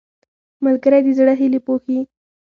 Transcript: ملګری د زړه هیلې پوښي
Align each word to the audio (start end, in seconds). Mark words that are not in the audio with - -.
ملګری 0.65 1.01
د 1.03 1.07
زړه 1.19 1.33
هیلې 1.39 1.59
پوښي 1.65 1.99